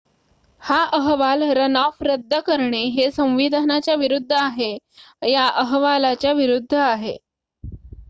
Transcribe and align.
हा 0.61 0.77
अहवाल 0.93 1.43
रनऑफ 1.51 2.01
रद्द 2.03 2.33
करणे 2.47 2.81
हे 2.95 3.09
संविधानाच्या 3.11 3.95
विरूद्ध 3.97 4.31
आहे 4.33 4.75
या 5.29 5.47
अहवालाच्या 5.57 6.33
विरूद्ध 6.33 6.73
आहे 6.75 7.17